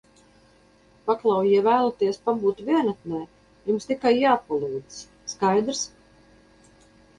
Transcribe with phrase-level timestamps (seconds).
[1.09, 3.21] Paklau, ja vēlaties pabūt vienatnē,
[3.73, 5.01] jums tikai jāpalūdz,
[5.37, 5.87] skaidrs?